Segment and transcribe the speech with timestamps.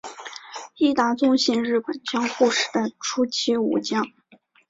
[0.77, 4.03] 伊达宗信日本江户时代初期武将。